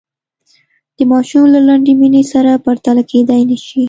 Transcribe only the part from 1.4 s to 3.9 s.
له لنډې مینې سره پرتله کېدلای نه شي.